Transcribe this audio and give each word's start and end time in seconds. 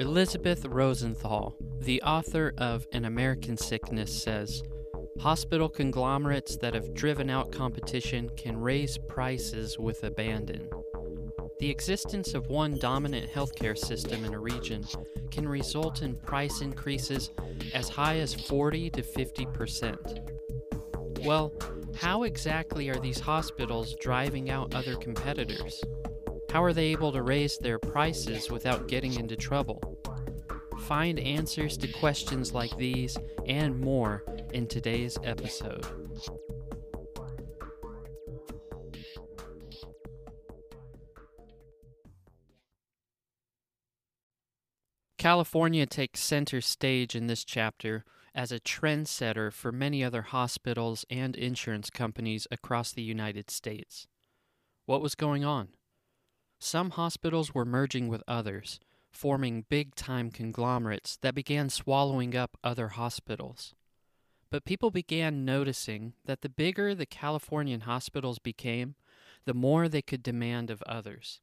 Elizabeth 0.00 0.64
Rosenthal, 0.64 1.54
the 1.78 2.02
author 2.02 2.52
of 2.58 2.84
An 2.90 3.04
American 3.04 3.56
Sickness, 3.56 4.12
says 4.12 4.64
Hospital 5.20 5.68
conglomerates 5.68 6.56
that 6.56 6.74
have 6.74 6.94
driven 6.94 7.30
out 7.30 7.52
competition 7.52 8.28
can 8.36 8.56
raise 8.56 8.98
prices 8.98 9.78
with 9.78 10.02
abandon. 10.02 10.68
The 11.60 11.70
existence 11.70 12.34
of 12.34 12.48
one 12.48 12.76
dominant 12.78 13.30
healthcare 13.30 13.78
system 13.78 14.24
in 14.24 14.34
a 14.34 14.40
region 14.40 14.84
can 15.30 15.48
result 15.48 16.02
in 16.02 16.16
price 16.16 16.60
increases 16.60 17.30
as 17.72 17.88
high 17.88 18.18
as 18.18 18.34
40 18.34 18.90
to 18.90 19.02
50 19.04 19.46
percent. 19.46 20.20
Well, 21.20 21.52
how 21.96 22.24
exactly 22.24 22.88
are 22.90 22.98
these 22.98 23.20
hospitals 23.20 23.94
driving 24.00 24.50
out 24.50 24.74
other 24.74 24.96
competitors? 24.96 25.80
How 26.54 26.62
are 26.62 26.72
they 26.72 26.92
able 26.92 27.10
to 27.10 27.20
raise 27.20 27.58
their 27.58 27.80
prices 27.80 28.48
without 28.48 28.86
getting 28.86 29.14
into 29.14 29.34
trouble? 29.34 29.98
Find 30.82 31.18
answers 31.18 31.76
to 31.78 31.88
questions 31.88 32.54
like 32.54 32.76
these 32.76 33.18
and 33.44 33.80
more 33.80 34.22
in 34.52 34.68
today's 34.68 35.18
episode. 35.24 35.84
California 45.18 45.86
takes 45.86 46.20
center 46.20 46.60
stage 46.60 47.16
in 47.16 47.26
this 47.26 47.44
chapter 47.44 48.04
as 48.32 48.52
a 48.52 48.60
trendsetter 48.60 49.52
for 49.52 49.72
many 49.72 50.04
other 50.04 50.22
hospitals 50.22 51.04
and 51.10 51.34
insurance 51.34 51.90
companies 51.90 52.46
across 52.52 52.92
the 52.92 53.02
United 53.02 53.50
States. 53.50 54.06
What 54.86 55.02
was 55.02 55.16
going 55.16 55.44
on? 55.44 55.70
Some 56.64 56.92
hospitals 56.92 57.54
were 57.54 57.66
merging 57.66 58.08
with 58.08 58.22
others, 58.26 58.80
forming 59.12 59.66
big 59.68 59.94
time 59.94 60.30
conglomerates 60.30 61.18
that 61.18 61.34
began 61.34 61.68
swallowing 61.68 62.34
up 62.34 62.56
other 62.64 62.88
hospitals. 62.88 63.74
But 64.48 64.64
people 64.64 64.90
began 64.90 65.44
noticing 65.44 66.14
that 66.24 66.40
the 66.40 66.48
bigger 66.48 66.94
the 66.94 67.04
Californian 67.04 67.82
hospitals 67.82 68.38
became, 68.38 68.94
the 69.44 69.52
more 69.52 69.90
they 69.90 70.00
could 70.00 70.22
demand 70.22 70.70
of 70.70 70.80
others. 70.86 71.42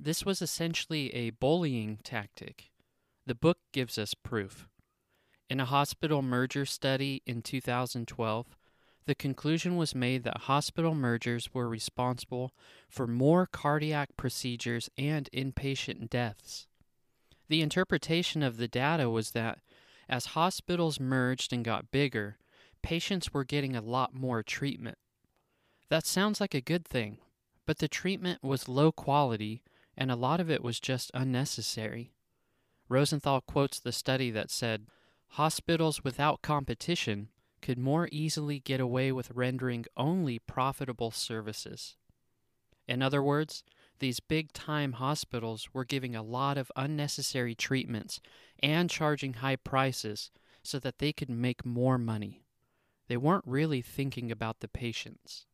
This 0.00 0.26
was 0.26 0.42
essentially 0.42 1.14
a 1.14 1.30
bullying 1.30 1.98
tactic. 2.02 2.72
The 3.24 3.36
book 3.36 3.58
gives 3.70 3.96
us 3.98 4.14
proof. 4.14 4.68
In 5.48 5.60
a 5.60 5.64
hospital 5.64 6.22
merger 6.22 6.66
study 6.66 7.22
in 7.24 7.40
2012, 7.40 8.55
the 9.06 9.14
conclusion 9.14 9.76
was 9.76 9.94
made 9.94 10.24
that 10.24 10.42
hospital 10.42 10.94
mergers 10.94 11.54
were 11.54 11.68
responsible 11.68 12.52
for 12.88 13.06
more 13.06 13.46
cardiac 13.46 14.16
procedures 14.16 14.90
and 14.98 15.28
inpatient 15.32 16.10
deaths. 16.10 16.66
The 17.48 17.62
interpretation 17.62 18.42
of 18.42 18.56
the 18.56 18.68
data 18.68 19.08
was 19.08 19.30
that 19.30 19.60
as 20.08 20.26
hospitals 20.26 20.98
merged 20.98 21.52
and 21.52 21.64
got 21.64 21.92
bigger, 21.92 22.38
patients 22.82 23.32
were 23.32 23.44
getting 23.44 23.76
a 23.76 23.80
lot 23.80 24.14
more 24.14 24.42
treatment. 24.42 24.98
That 25.88 26.04
sounds 26.04 26.40
like 26.40 26.54
a 26.54 26.60
good 26.60 26.84
thing, 26.84 27.18
but 27.64 27.78
the 27.78 27.88
treatment 27.88 28.42
was 28.42 28.68
low 28.68 28.90
quality 28.90 29.62
and 29.96 30.10
a 30.10 30.16
lot 30.16 30.40
of 30.40 30.50
it 30.50 30.62
was 30.62 30.80
just 30.80 31.10
unnecessary. 31.14 32.12
Rosenthal 32.88 33.40
quotes 33.40 33.78
the 33.80 33.92
study 33.92 34.30
that 34.32 34.50
said, 34.50 34.86
Hospitals 35.30 36.04
without 36.04 36.42
competition 36.42 37.28
could 37.62 37.78
more 37.78 38.08
easily 38.12 38.58
get 38.60 38.80
away 38.80 39.12
with 39.12 39.30
rendering 39.30 39.84
only 39.96 40.38
profitable 40.38 41.10
services. 41.10 41.96
In 42.86 43.02
other 43.02 43.22
words, 43.22 43.64
these 43.98 44.20
big 44.20 44.52
time 44.52 44.92
hospitals 44.92 45.70
were 45.72 45.84
giving 45.84 46.14
a 46.14 46.22
lot 46.22 46.58
of 46.58 46.70
unnecessary 46.76 47.54
treatments 47.54 48.20
and 48.62 48.90
charging 48.90 49.34
high 49.34 49.56
prices 49.56 50.30
so 50.62 50.78
that 50.80 50.98
they 50.98 51.12
could 51.12 51.30
make 51.30 51.64
more 51.64 51.98
money. 51.98 52.42
They 53.08 53.16
weren't 53.16 53.44
really 53.46 53.82
thinking 53.82 54.30
about 54.30 54.60
the 54.60 54.68
patients. 54.68 55.46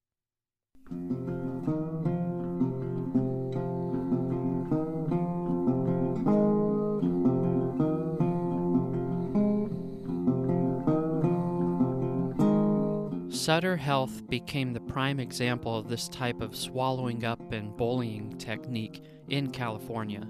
Sutter 13.42 13.76
Health 13.76 14.30
became 14.30 14.72
the 14.72 14.78
prime 14.78 15.18
example 15.18 15.76
of 15.76 15.88
this 15.88 16.08
type 16.08 16.40
of 16.40 16.54
swallowing 16.54 17.24
up 17.24 17.50
and 17.50 17.76
bullying 17.76 18.38
technique 18.38 19.02
in 19.30 19.50
California. 19.50 20.28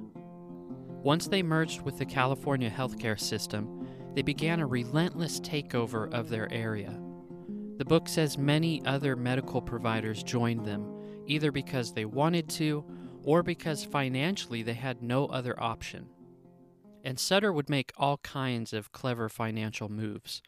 Once 1.03 1.29
they 1.29 1.43
merged 1.43 1.83
with 1.83 1.99
the 1.99 2.07
California 2.07 2.71
healthcare 2.71 3.21
system, 3.21 3.87
they 4.15 4.23
began 4.23 4.61
a 4.61 4.67
relentless 4.67 5.41
takeover 5.41 6.11
of 6.11 6.31
their 6.31 6.51
area. 6.51 6.99
The 7.77 7.85
book 7.85 8.09
says 8.09 8.39
many 8.39 8.83
other 8.87 9.15
medical 9.15 9.61
providers 9.61 10.23
joined 10.23 10.65
them, 10.65 10.91
either 11.27 11.53
because 11.53 11.93
they 11.93 12.07
wanted 12.07 12.49
to 12.53 12.83
or 13.25 13.43
because 13.43 13.85
financially 13.85 14.63
they 14.63 14.73
had 14.73 15.03
no 15.03 15.27
other 15.27 15.63
option. 15.63 16.07
And 17.05 17.21
Sutter 17.21 17.53
would 17.53 17.69
make 17.69 17.93
all 17.99 18.17
kinds 18.17 18.73
of 18.73 18.91
clever 18.91 19.29
financial 19.29 19.91
moves. 19.91 20.41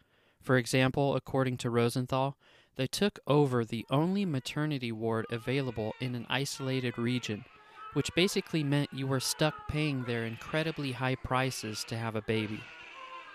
For 0.45 0.59
example, 0.59 1.17
according 1.17 1.57
to 1.59 1.71
Rosenthal, 1.71 2.37
they 2.77 2.87
took 2.87 3.19
over 3.27 3.65
the 3.65 3.87
only 3.89 4.27
maternity 4.27 4.93
ward 4.93 5.25
available 5.31 5.95
in 6.01 6.15
an 6.15 6.27
isolated 6.29 6.99
region, 6.99 7.47
which 7.95 8.15
basically 8.15 8.63
meant 8.63 8.93
you 8.93 9.07
were 9.07 9.21
stuck 9.21 9.55
paying 9.69 10.05
their 10.05 10.27
incredibly 10.27 10.93
high 10.93 11.15
prices 11.15 11.83
to 11.85 11.97
have 11.97 12.15
a 12.15 12.21
baby. 12.23 12.61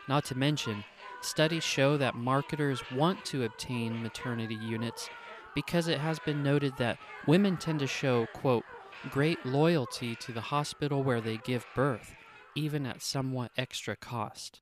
Not 0.07 0.23
to 0.25 0.37
mention, 0.37 0.83
studies 1.21 1.63
show 1.63 1.97
that 1.97 2.13
marketers 2.13 2.83
want 2.91 3.25
to 3.25 3.43
obtain 3.43 4.03
maternity 4.03 4.55
units 4.55 5.09
because 5.55 5.87
it 5.87 5.97
has 5.97 6.19
been 6.19 6.43
noted 6.43 6.73
that 6.77 6.99
women 7.25 7.57
tend 7.57 7.79
to 7.79 7.87
show, 7.87 8.27
quote, 8.35 8.65
great 9.09 9.43
loyalty 9.43 10.15
to 10.17 10.31
the 10.31 10.41
hospital 10.41 11.01
where 11.01 11.21
they 11.21 11.37
give 11.37 11.65
birth, 11.75 12.13
even 12.55 12.85
at 12.85 13.01
somewhat 13.01 13.51
extra 13.57 13.95
cost. 13.95 14.61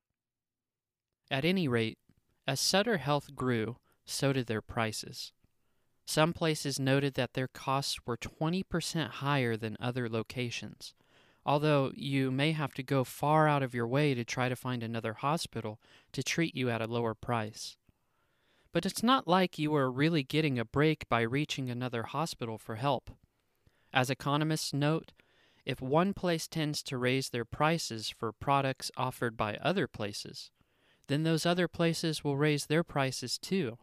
At 1.29 1.43
any 1.43 1.67
rate, 1.67 1.97
as 2.47 2.61
Sutter 2.61 2.97
Health 2.97 3.35
grew, 3.35 3.77
so 4.05 4.31
did 4.31 4.47
their 4.47 4.61
prices. 4.61 5.33
Some 6.05 6.31
places 6.31 6.79
noted 6.79 7.15
that 7.15 7.33
their 7.33 7.49
costs 7.49 7.99
were 8.05 8.15
20% 8.15 9.09
higher 9.09 9.57
than 9.57 9.75
other 9.79 10.07
locations, 10.07 10.93
although 11.45 11.91
you 11.93 12.31
may 12.31 12.53
have 12.53 12.73
to 12.75 12.83
go 12.83 13.03
far 13.03 13.49
out 13.49 13.61
of 13.61 13.73
your 13.73 13.87
way 13.87 14.13
to 14.13 14.23
try 14.23 14.47
to 14.47 14.55
find 14.55 14.81
another 14.81 15.13
hospital 15.13 15.81
to 16.13 16.23
treat 16.23 16.55
you 16.55 16.69
at 16.69 16.81
a 16.81 16.87
lower 16.87 17.13
price. 17.13 17.75
But 18.71 18.85
it's 18.85 19.03
not 19.03 19.27
like 19.27 19.59
you 19.59 19.71
were 19.71 19.91
really 19.91 20.23
getting 20.23 20.57
a 20.57 20.63
break 20.63 21.09
by 21.09 21.21
reaching 21.21 21.69
another 21.69 22.03
hospital 22.03 22.57
for 22.57 22.75
help. 22.75 23.11
As 23.91 24.09
economists 24.09 24.73
note, 24.73 25.11
if 25.65 25.81
one 25.81 26.13
place 26.13 26.47
tends 26.47 26.81
to 26.83 26.97
raise 26.97 27.29
their 27.29 27.43
prices 27.43 28.09
for 28.09 28.31
products 28.31 28.91
offered 28.95 29.35
by 29.35 29.55
other 29.55 29.87
places, 29.87 30.51
then 31.07 31.23
those 31.23 31.45
other 31.45 31.67
places 31.67 32.23
will 32.23 32.37
raise 32.37 32.65
their 32.65 32.83
prices 32.83 33.37
too. 33.37 33.77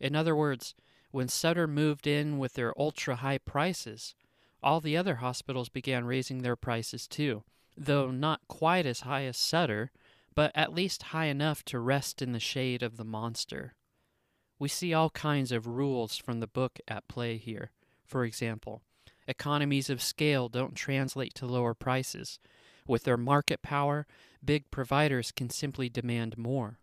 In 0.00 0.14
other 0.14 0.34
words, 0.34 0.74
when 1.10 1.28
Sutter 1.28 1.66
moved 1.66 2.06
in 2.06 2.38
with 2.38 2.54
their 2.54 2.78
ultra 2.78 3.16
high 3.16 3.38
prices, 3.38 4.14
all 4.62 4.80
the 4.80 4.96
other 4.96 5.16
hospitals 5.16 5.68
began 5.68 6.04
raising 6.04 6.38
their 6.38 6.56
prices 6.56 7.06
too, 7.06 7.44
though 7.76 8.10
not 8.10 8.40
quite 8.48 8.86
as 8.86 9.00
high 9.00 9.24
as 9.24 9.36
Sutter, 9.36 9.92
but 10.34 10.50
at 10.54 10.74
least 10.74 11.04
high 11.04 11.26
enough 11.26 11.64
to 11.66 11.78
rest 11.78 12.20
in 12.20 12.32
the 12.32 12.40
shade 12.40 12.82
of 12.82 12.96
the 12.96 13.04
monster. 13.04 13.74
We 14.58 14.68
see 14.68 14.94
all 14.94 15.10
kinds 15.10 15.52
of 15.52 15.66
rules 15.66 16.16
from 16.16 16.40
the 16.40 16.46
book 16.46 16.80
at 16.88 17.08
play 17.08 17.36
here. 17.36 17.70
For 18.04 18.24
example, 18.24 18.82
economies 19.28 19.90
of 19.90 20.02
scale 20.02 20.48
don't 20.48 20.74
translate 20.74 21.34
to 21.34 21.46
lower 21.46 21.74
prices. 21.74 22.38
With 22.86 23.04
their 23.04 23.16
market 23.16 23.62
power, 23.62 24.06
big 24.44 24.70
providers 24.70 25.32
can 25.32 25.50
simply 25.50 25.88
demand 25.88 26.36
more. 26.36 26.78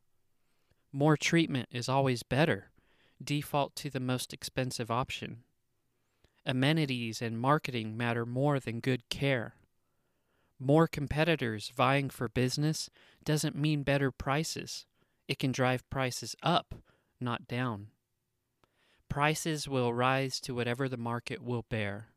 More 0.92 1.16
treatment 1.16 1.69
is 1.72 1.88
always 1.88 2.24
better. 2.24 2.72
Default 3.24 3.75
to 3.78 3.90
the 3.90 4.00
most 4.00 4.34
expensive 4.34 4.90
option. 4.90 5.44
Amenities 6.46 7.22
and 7.22 7.40
marketing 7.40 7.96
matter 7.96 8.25
more 8.25 8.60
than 8.60 8.80
good 8.80 9.08
care. 9.10 9.56
More 10.60 10.88
competitors 10.88 11.72
vying 11.75 12.10
for 12.10 12.28
business 12.28 12.90
doesn't 13.24 13.56
mean 13.56 13.84
better 13.84 14.12
prices. 14.12 14.86
It 15.28 15.40
can 15.40 15.52
drive 15.52 15.90
prices 15.90 16.36
up, 16.44 16.75
not 17.19 17.48
down. 17.48 17.88
Prices 19.07 19.68
will 19.68 19.94
rise 19.94 20.40
to 20.42 20.56
whatever 20.56 20.88
the 20.88 20.98
market 20.98 21.42
will 21.42 21.66
bear. 21.69 22.07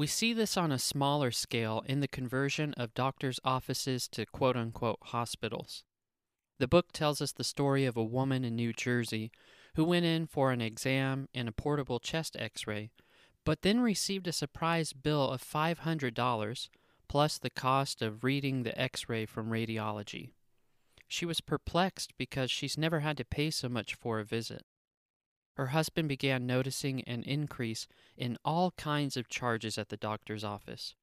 We 0.00 0.06
see 0.06 0.32
this 0.32 0.56
on 0.56 0.72
a 0.72 0.78
smaller 0.78 1.30
scale 1.30 1.84
in 1.84 2.00
the 2.00 2.08
conversion 2.08 2.72
of 2.78 2.94
doctors' 2.94 3.38
offices 3.44 4.08
to 4.12 4.24
quote 4.24 4.56
unquote 4.56 4.96
hospitals. 5.02 5.84
The 6.58 6.66
book 6.66 6.90
tells 6.92 7.20
us 7.20 7.32
the 7.32 7.44
story 7.44 7.84
of 7.84 7.98
a 7.98 8.02
woman 8.02 8.42
in 8.42 8.56
New 8.56 8.72
Jersey 8.72 9.30
who 9.74 9.84
went 9.84 10.06
in 10.06 10.26
for 10.26 10.52
an 10.52 10.62
exam 10.62 11.28
and 11.34 11.50
a 11.50 11.52
portable 11.52 11.98
chest 11.98 12.34
x 12.38 12.66
ray, 12.66 12.92
but 13.44 13.60
then 13.60 13.80
received 13.80 14.26
a 14.26 14.32
surprise 14.32 14.94
bill 14.94 15.28
of 15.28 15.44
$500 15.44 16.68
plus 17.06 17.36
the 17.36 17.50
cost 17.50 18.00
of 18.00 18.24
reading 18.24 18.62
the 18.62 18.80
x 18.80 19.06
ray 19.06 19.26
from 19.26 19.50
radiology. 19.50 20.30
She 21.08 21.26
was 21.26 21.42
perplexed 21.42 22.16
because 22.16 22.50
she's 22.50 22.78
never 22.78 23.00
had 23.00 23.18
to 23.18 23.24
pay 23.26 23.50
so 23.50 23.68
much 23.68 23.94
for 23.94 24.18
a 24.18 24.24
visit. 24.24 24.64
Her 25.60 25.66
husband 25.66 26.08
began 26.08 26.46
noticing 26.46 27.02
an 27.02 27.22
increase 27.24 27.86
in 28.16 28.38
all 28.46 28.70
kinds 28.78 29.18
of 29.18 29.28
charges 29.28 29.76
at 29.76 29.90
the 29.90 29.98
doctor's 29.98 30.42
office. 30.42 30.94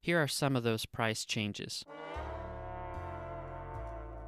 Here 0.00 0.18
are 0.18 0.26
some 0.26 0.56
of 0.56 0.62
those 0.62 0.86
price 0.86 1.26
changes. 1.26 1.84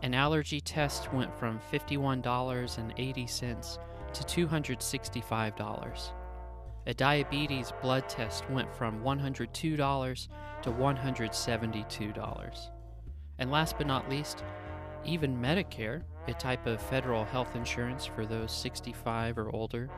An 0.02 0.12
allergy 0.12 0.60
test 0.60 1.10
went 1.14 1.34
from 1.34 1.60
$51.80 1.72 3.78
to 4.12 4.46
$265. 4.46 6.12
A 6.86 6.92
diabetes 6.92 7.72
blood 7.80 8.06
test 8.06 8.50
went 8.50 8.70
from 8.76 9.00
$102 9.00 9.48
to 9.48 10.70
$172. 10.70 12.68
And 13.38 13.50
last 13.50 13.78
but 13.78 13.86
not 13.86 14.10
least, 14.10 14.44
even 15.06 15.40
Medicare, 15.40 16.02
a 16.28 16.34
type 16.34 16.66
of 16.66 16.80
federal 16.80 17.24
health 17.24 17.54
insurance 17.54 18.06
for 18.06 18.26
those 18.26 18.52
65 18.52 19.38
or 19.38 19.54
older, 19.54 19.88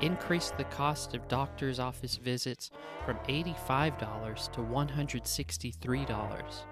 increased 0.00 0.56
the 0.56 0.64
cost 0.64 1.14
of 1.14 1.28
doctor's 1.28 1.78
office 1.78 2.16
visits 2.16 2.70
from 3.04 3.16
$85 3.28 4.52
to 4.52 4.60
$163. 4.60 6.64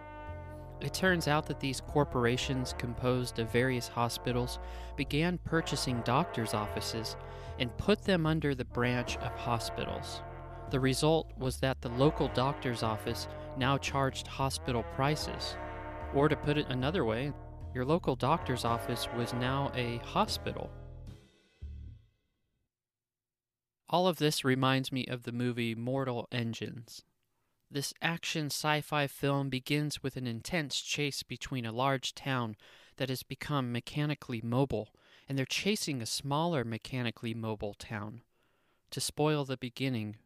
It 0.80 0.94
turns 0.94 1.26
out 1.26 1.46
that 1.46 1.60
these 1.60 1.80
corporations, 1.80 2.74
composed 2.78 3.38
of 3.38 3.50
various 3.50 3.88
hospitals, 3.88 4.58
began 4.96 5.38
purchasing 5.38 6.00
doctors' 6.02 6.54
offices 6.54 7.16
and 7.58 7.76
put 7.78 8.02
them 8.02 8.26
under 8.26 8.54
the 8.54 8.64
branch 8.64 9.16
of 9.18 9.32
hospitals. 9.32 10.22
The 10.70 10.78
result 10.78 11.32
was 11.36 11.58
that 11.60 11.80
the 11.80 11.88
local 11.90 12.28
doctor's 12.28 12.82
office 12.82 13.26
now 13.56 13.78
charged 13.78 14.28
hospital 14.28 14.84
prices. 14.94 15.56
Or 16.14 16.28
to 16.28 16.36
put 16.36 16.58
it 16.58 16.68
another 16.68 17.04
way, 17.04 17.32
your 17.74 17.84
local 17.84 18.16
doctor's 18.16 18.64
office 18.64 19.08
was 19.16 19.32
now 19.34 19.70
a 19.74 19.98
hospital. 19.98 20.70
All 23.90 24.06
of 24.06 24.18
this 24.18 24.44
reminds 24.44 24.92
me 24.92 25.06
of 25.06 25.22
the 25.22 25.32
movie 25.32 25.74
Mortal 25.74 26.28
Engines. 26.30 27.04
This 27.70 27.92
action 28.00 28.46
sci 28.46 28.80
fi 28.80 29.06
film 29.06 29.48
begins 29.50 30.02
with 30.02 30.16
an 30.16 30.26
intense 30.26 30.80
chase 30.80 31.22
between 31.22 31.66
a 31.66 31.72
large 31.72 32.14
town 32.14 32.56
that 32.96 33.08
has 33.08 33.22
become 33.22 33.72
mechanically 33.72 34.40
mobile, 34.42 34.88
and 35.28 35.38
they're 35.38 35.46
chasing 35.46 36.00
a 36.00 36.06
smaller 36.06 36.64
mechanically 36.64 37.34
mobile 37.34 37.74
town. 37.74 38.22
To 38.90 39.00
spoil 39.00 39.44
the 39.44 39.58
beginning, 39.58 40.16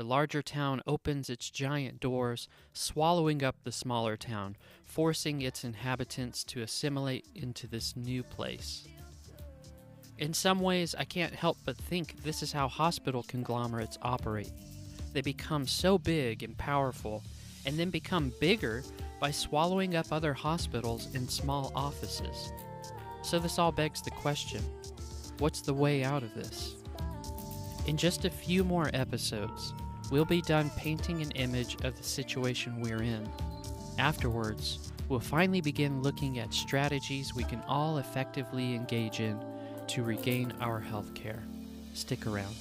the 0.00 0.06
larger 0.06 0.40
town 0.40 0.80
opens 0.86 1.28
its 1.28 1.50
giant 1.50 2.00
doors, 2.00 2.48
swallowing 2.72 3.44
up 3.44 3.56
the 3.64 3.70
smaller 3.70 4.16
town, 4.16 4.56
forcing 4.82 5.42
its 5.42 5.62
inhabitants 5.62 6.42
to 6.42 6.62
assimilate 6.62 7.26
into 7.34 7.66
this 7.66 7.94
new 7.94 8.22
place. 8.22 8.88
In 10.16 10.32
some 10.32 10.60
ways, 10.60 10.94
I 10.98 11.04
can't 11.04 11.34
help 11.34 11.58
but 11.66 11.76
think 11.76 12.22
this 12.22 12.42
is 12.42 12.50
how 12.50 12.66
hospital 12.66 13.22
conglomerates 13.28 13.98
operate. 14.00 14.50
They 15.12 15.20
become 15.20 15.66
so 15.66 15.98
big 15.98 16.42
and 16.42 16.56
powerful, 16.56 17.22
and 17.66 17.78
then 17.78 17.90
become 17.90 18.32
bigger 18.40 18.82
by 19.20 19.30
swallowing 19.30 19.96
up 19.96 20.06
other 20.10 20.32
hospitals 20.32 21.14
and 21.14 21.30
small 21.30 21.72
offices. 21.74 22.54
So, 23.20 23.38
this 23.38 23.58
all 23.58 23.70
begs 23.70 24.00
the 24.00 24.12
question 24.12 24.62
what's 25.40 25.60
the 25.60 25.74
way 25.74 26.04
out 26.04 26.22
of 26.22 26.32
this? 26.32 26.74
In 27.86 27.98
just 27.98 28.24
a 28.24 28.30
few 28.30 28.64
more 28.64 28.88
episodes, 28.94 29.74
we'll 30.10 30.24
be 30.24 30.42
done 30.42 30.70
painting 30.76 31.22
an 31.22 31.30
image 31.32 31.76
of 31.84 31.96
the 31.96 32.02
situation 32.02 32.80
we're 32.80 33.02
in. 33.02 33.28
Afterwards, 33.98 34.92
we'll 35.08 35.20
finally 35.20 35.60
begin 35.60 36.02
looking 36.02 36.38
at 36.38 36.52
strategies 36.52 37.34
we 37.34 37.44
can 37.44 37.62
all 37.68 37.98
effectively 37.98 38.74
engage 38.74 39.20
in 39.20 39.38
to 39.88 40.02
regain 40.02 40.52
our 40.60 40.80
health 40.80 41.14
care. 41.14 41.42
Stick 41.94 42.26
around. 42.26 42.54